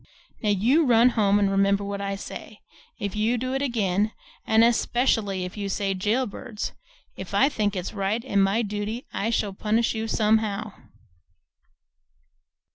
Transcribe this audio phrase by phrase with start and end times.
[0.41, 2.61] "Now you run home and remember what I say.
[2.99, 4.13] If you do it again,
[4.47, 6.71] and especially if you say 'Jail Birds,'
[7.15, 10.73] if I think it's right and my duty, I shall punish you somehow."